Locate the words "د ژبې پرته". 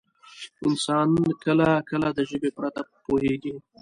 2.17-2.81